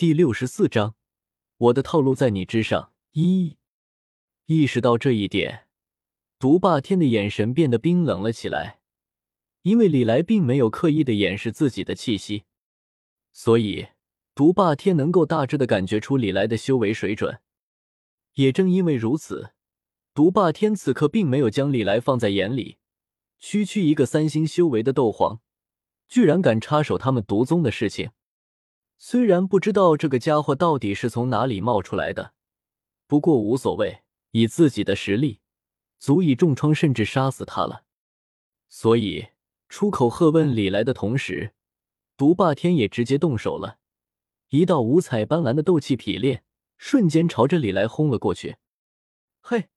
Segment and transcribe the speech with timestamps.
[0.00, 0.94] 第六十四章，
[1.58, 2.94] 我的套路在你之上。
[3.12, 3.58] 一
[4.46, 5.66] 意识到这一点，
[6.38, 8.80] 独霸天的眼神变得冰冷了起来。
[9.60, 12.44] 因为李来并没有刻意的掩饰自己的气息，
[13.34, 13.88] 所以
[14.34, 17.38] 独霸天能够大致的感觉出李来的修为水准。
[18.36, 19.52] 也正因为如此，
[20.14, 22.78] 独霸天此刻并没有将李来放在眼里。
[23.38, 25.42] 区区一个三星修为的斗皇，
[26.08, 28.12] 居然敢插手他们毒宗的事情。
[29.02, 32.34] 虽然不知道这个家伙到底是从哪里冒出来的，
[33.06, 35.40] 不过无所谓，以自己的实力，
[35.98, 37.84] 足以重创甚至杀死他了。
[38.68, 39.28] 所以
[39.70, 41.54] 出口喝问李来的同时，
[42.18, 43.78] 毒霸天也直接动手了，
[44.50, 46.44] 一道五彩斑斓的斗气劈裂
[46.76, 48.58] 瞬间朝着李来轰了过去。
[49.40, 49.70] 嘿，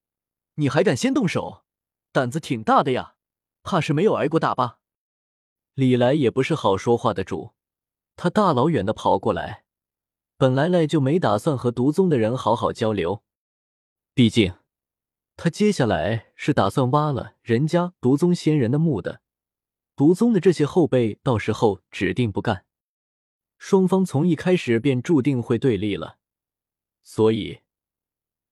[0.56, 1.64] 你还敢先动手，
[2.12, 3.16] 胆子挺大的呀！
[3.64, 4.80] 怕是没有挨过打吧？
[5.76, 7.54] 李来也不是好说话的主。
[8.16, 9.66] 他大老远的跑过来，
[10.38, 13.24] 本来赖就没打算和毒宗的人好好交流，
[14.14, 14.54] 毕竟
[15.36, 19.22] 他接下来是打算挖了人家毒宗仙人的墓的。
[19.96, 22.66] 毒宗的这些后辈到时候指定不干，
[23.58, 26.18] 双方从一开始便注定会对立了，
[27.02, 27.62] 所以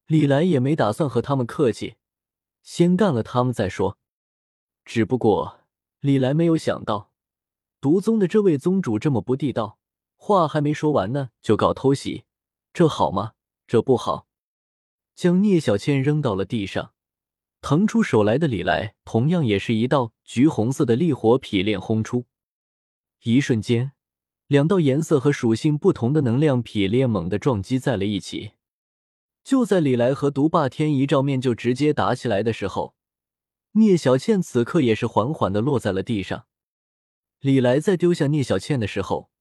[0.08, 1.96] 李来也没打算和他们客气，
[2.62, 3.98] 先干了他们再说。
[4.84, 5.62] 只不过
[6.00, 7.11] 李来没有想到。
[7.82, 9.80] 毒宗的这位宗主这么不地道，
[10.16, 12.26] 话还没说完呢，就搞偷袭，
[12.72, 13.32] 这好吗？
[13.66, 14.28] 这不好。
[15.16, 16.94] 将聂小倩扔到了地上，
[17.60, 22.26] 腾出手来的李来，同样也是一道橘红色的烈火劈炼轰出。
[23.24, 23.94] 一瞬间，
[24.46, 28.52] 两道颜色和属性不同的能量劈炼猛地撞击在了一起。
[29.44, 32.94] 就在李来和毒霸天一照面就直接打起来的时候，
[33.72, 36.46] 聂小倩此刻也是缓缓的落在了地上。
[37.42, 39.32] 李来在丢下聂小倩的时候，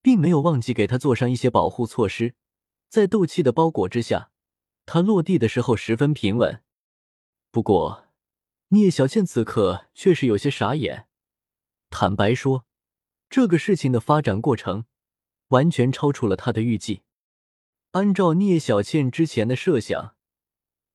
[0.00, 2.36] 并没有忘记给她做上一些保护措施。
[2.88, 4.30] 在斗气的包裹之下，
[4.86, 6.62] 她落地的时候十分平稳。
[7.50, 8.06] 不过，
[8.68, 11.08] 聂小倩此刻却是有些傻眼。
[11.90, 12.66] 坦白说，
[13.28, 14.84] 这个事情的发展过程
[15.48, 17.02] 完全超出了她的预计。
[17.90, 20.14] 按照聂小倩之前的设想，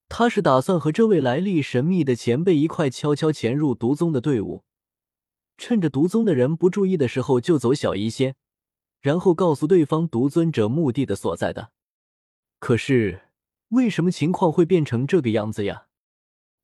[0.08, 4.64] 她是打算和这位来历神秘的前辈一块悄悄潜入毒宗的队伍。
[5.58, 8.36] 趁着毒宗的人不注意的时候救走小医仙，
[9.00, 11.72] 然后告诉对方毒尊者墓地的所在的。
[12.60, 13.30] 可是
[13.70, 15.88] 为什么情况会变成这个样子呀？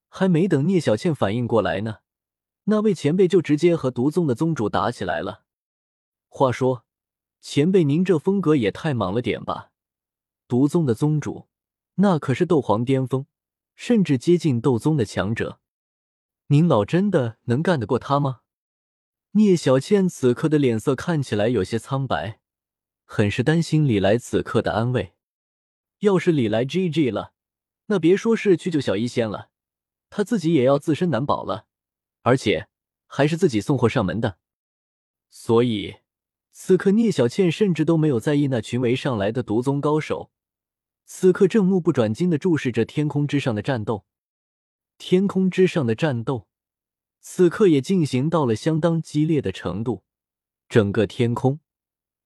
[0.09, 1.99] 还没等聂小倩反应过来呢，
[2.65, 5.43] 那位前辈就直接和毒宗的宗主打起来了。
[6.27, 6.85] 话说，
[7.39, 9.71] 前辈您这风格也太莽了点吧？
[10.47, 11.47] 毒宗的宗主
[11.95, 13.25] 那可是斗皇巅峰，
[13.73, 15.59] 甚至接近斗宗的强者，
[16.47, 18.40] 您老真的能干得过他吗？
[19.33, 22.41] 聂小倩此刻的脸色看起来有些苍白，
[23.05, 25.13] 很是担心李来此刻的安危。
[25.99, 27.31] 要是李来 GG 了，
[27.85, 29.49] 那别说是去救小医仙了，
[30.09, 31.65] 他自己也要自身难保了，
[32.23, 32.67] 而且
[33.07, 34.37] 还是自己送货上门的。
[35.29, 35.99] 所以，
[36.51, 40.29] 此刻聂小倩甚至都没有在意那群围上来的毒宗高手，
[41.05, 44.05] 此刻正目不转睛的注视着天空之上的战斗。
[44.97, 46.49] 天空之上的战斗。
[47.23, 50.03] 此刻也进行到了相当激烈的程度，
[50.67, 51.59] 整个天空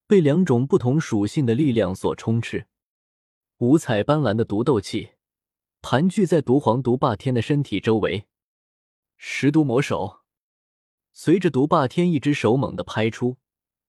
[0.08, 2.68] 被两种不同属性的力量所充斥，
[3.58, 5.12] 五彩斑斓的毒斗气
[5.82, 8.28] 盘踞在毒皇毒霸天的身体周围。
[9.18, 10.22] 十毒魔手，
[11.12, 13.38] 随着毒霸天一只手猛地拍出，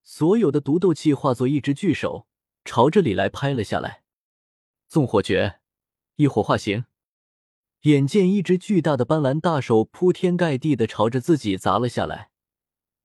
[0.03, 2.27] 所有的毒斗气化作一只巨手，
[2.65, 4.03] 朝着李来拍了下来。
[4.89, 5.61] 纵火诀，
[6.17, 6.85] 一火化形。
[7.87, 12.31] 眼见一只巨大的斑斓大手铺天盖地的朝着自己砸了下来，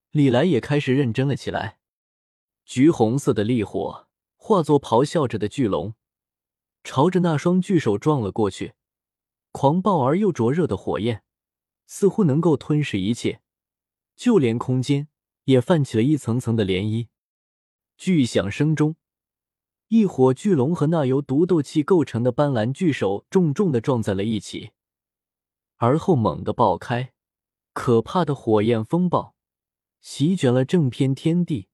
[0.09, 1.77] 李来也开始认真了起来。
[2.65, 5.93] 橘红色的烈火化作咆哮着的巨龙，
[6.83, 8.73] 朝着那双巨手撞了过去。
[9.51, 11.21] 狂暴而又灼热的火焰
[11.85, 13.41] 似乎能够吞噬一切，
[14.15, 15.09] 就连空间
[15.43, 17.09] 也泛起了一层层的涟漪。
[17.97, 18.95] 巨响声中。
[19.89, 24.71] 一火巨龙和那由毒斗气构成的斑斓巨手重重的撞在了一起，
[25.81, 27.11] 而后猛地爆开，
[27.73, 29.33] 可怕的火焰风暴
[29.99, 31.69] 席卷了正片天地，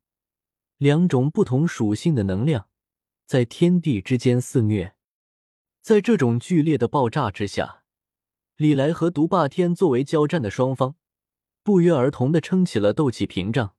[0.77, 2.69] 两种不同属性的能量
[3.25, 4.95] 在天地之间肆虐。
[5.81, 7.83] 在这种剧烈的爆炸之下，
[8.55, 10.95] 李来和毒霸天作为交战的双方，
[11.61, 13.75] 不约而同的撑起了斗气屏障，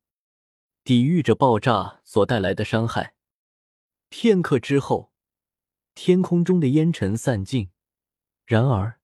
[0.85, 3.15] 抵御着爆炸所带来的伤害。
[4.11, 5.11] 片刻之后，
[5.95, 7.71] 天空中的烟尘散尽。
[8.45, 8.98] 然而，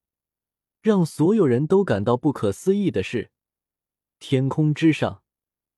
[0.84, 3.30] 让所有人都感到不可思议的是，
[4.18, 5.22] 天空之上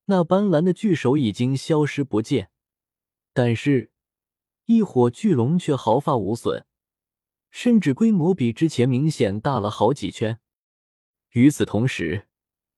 [0.07, 2.51] 那斑斓的巨手已经消失不见。
[3.33, 3.93] 但是，
[4.65, 6.67] 一火巨龙却毫发无损，
[7.53, 10.41] 甚至规模比之前明显大了好几圈。
[11.35, 12.27] 与此同时，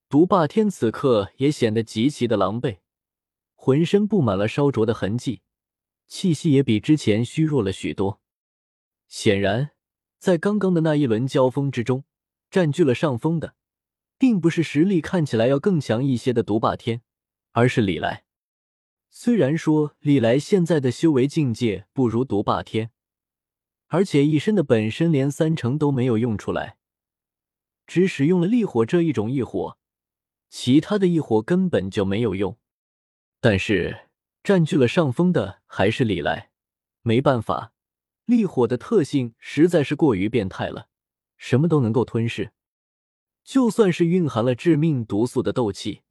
[0.07, 2.77] 毒霸天此刻也显得极其的狼狈，
[3.55, 5.41] 浑身布满了烧灼的痕迹，
[6.05, 8.21] 气息也比之前虚弱了许多。
[9.07, 9.71] 显然，
[10.19, 12.03] 在刚刚的那一轮交锋之中，
[12.49, 13.55] 占据了上风的，
[14.17, 17.01] 并不是实力看起来要更强一些的独霸天，
[17.51, 18.25] 而是李来。
[19.11, 22.91] 虽然说李来现在的修为境界不如独霸天，
[23.87, 26.77] 而且一身的本身连三成都没有用出来，
[27.87, 29.77] 只使用了烈火这一种异火，
[30.49, 32.57] 其他的异火根本就没有用。
[33.39, 34.09] 但是
[34.43, 36.51] 占据了上风的还是李来，
[37.01, 37.73] 没办法，
[38.25, 40.88] 烈火的特性实在是过于变态了，
[41.39, 42.51] 什么都能够吞噬，
[43.43, 46.03] 就算是蕴含了致命毒素的斗气，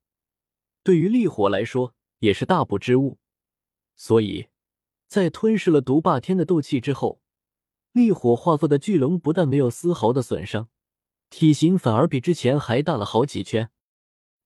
[0.82, 1.94] 对于烈火来说。
[2.20, 3.20] 也是大补之物，
[3.94, 4.48] 所以，
[5.06, 7.20] 在吞噬了毒霸天的斗气之后，
[7.92, 10.68] 烈火化作的巨龙不但没有丝毫的损伤，
[11.30, 13.70] 体型反而比之前还大了好几圈，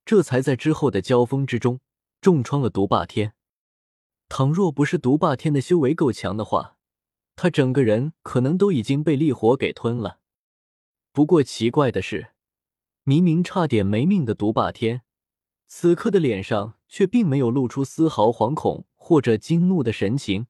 [0.05, 1.81] 这才在之后的交锋之中
[2.21, 3.33] 重创了毒霸天。
[4.29, 6.77] 倘若不是毒霸天的修为够强的话，
[7.37, 10.21] 他整个人可能都已经被烈火给吞了。
[11.13, 12.33] 不过奇怪的是，
[13.05, 15.03] 明明差点没命的毒霸天。
[15.67, 20.47] 此刻的脸上却并没有露出丝毫惶恐或者惊怒的神情，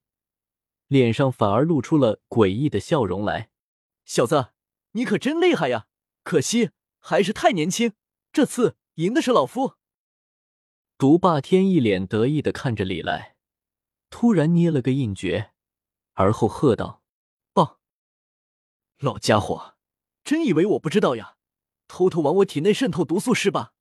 [0.86, 3.50] 脸上反而露出了诡异的笑容来。
[4.04, 4.52] 小子，
[4.92, 5.86] 你可真厉害呀！
[6.24, 7.94] 可惜还是太年轻，
[8.32, 9.74] 这次赢的是老夫。
[10.98, 13.36] 毒霸天一脸得意的看着李来，
[14.10, 15.52] 突然捏了个印诀，
[16.12, 17.02] 而后喝道
[17.52, 17.78] ：“棒！
[18.98, 19.74] 老家伙，
[20.24, 21.36] 真以为我不知道呀？
[21.88, 23.74] 偷偷往我体内渗透毒素是吧？”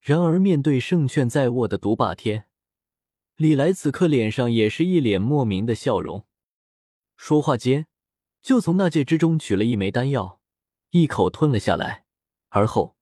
[0.00, 2.48] 然而，面对胜券在握的毒霸天，
[3.36, 6.26] 李来此刻脸上也是一脸莫名的笑容。
[7.16, 7.88] 说话间，
[8.40, 10.40] 就从纳戒之中取了一枚丹药，
[10.90, 12.04] 一口吞了下来，
[12.50, 12.96] 而后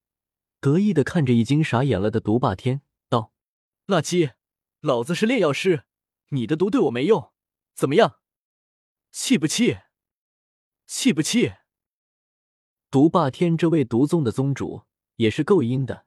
[0.61, 2.81] 得意的看着已经傻眼了的毒霸天，
[3.11, 3.33] 道
[3.87, 4.33] ：“垃圾，
[4.81, 5.85] 老子是炼药师，
[6.31, 7.33] 你的毒对我没用，
[7.75, 8.21] 怎么样？
[9.11, 9.81] 气不气？
[10.87, 11.53] 气不气？”
[12.95, 14.83] 毒霸天这位毒宗的宗主
[15.17, 16.07] 也是够阴的。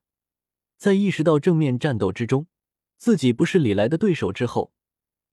[0.77, 2.47] 在意识到正面战斗之中
[2.95, 4.71] 自己不是李来的对手之后，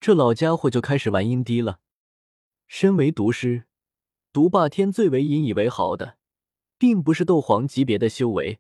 [0.01, 1.79] 这老家伙就开始玩阴低了。
[2.67, 3.67] 身为毒师，
[4.33, 6.19] 毒霸天最为引以为豪的，
[6.77, 8.59] 并不是斗皇级别的修为，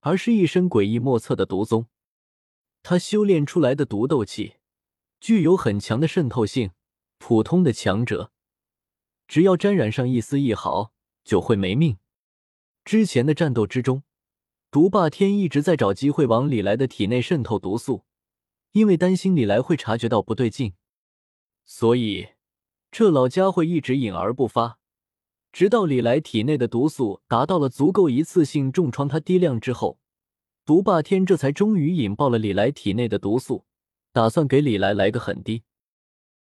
[0.00, 1.88] 而是一身诡异莫测的毒宗。
[2.82, 4.54] 他修炼出来的毒斗气
[5.20, 6.70] 具有很强的渗透性，
[7.18, 8.32] 普通的强者
[9.28, 11.98] 只要沾染上一丝一毫，就会没命。
[12.84, 14.02] 之前的战斗之中。
[14.70, 18.04] 毒霸天一直在找机会往李来的体内渗透毒素，
[18.72, 20.72] 因为担心李来会察觉到不对劲，
[21.66, 22.28] 所以
[22.90, 24.78] 这老家伙一直隐而不发，
[25.52, 29.98] 直到李来体内的毒素达到了足够一次性重创他低量之后，
[30.64, 33.66] 毒霸天这才终于引爆了李来体内的毒素，
[34.10, 35.64] 打算给李来来个狠滴。